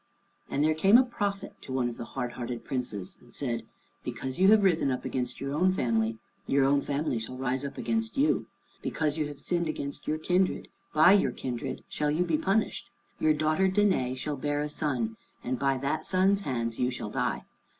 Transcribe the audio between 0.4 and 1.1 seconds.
And there came a